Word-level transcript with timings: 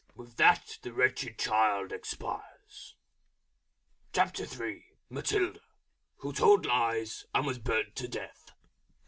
With 0.15 0.37
that 0.37 0.79
the 0.81 0.91
Wretched 0.93 1.37
Child 1.37 1.91
expires. 1.91 2.95
MATILDA, 4.15 4.81
_Who 6.21 6.35
told 6.35 6.65
Lies, 6.65 7.27
and 7.35 7.45
was 7.45 7.59
Burned 7.59 7.95
to 7.97 8.07
Death. 8.07 8.49